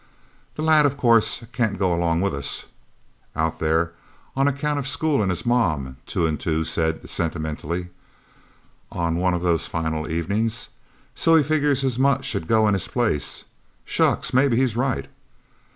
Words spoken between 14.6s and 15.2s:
right!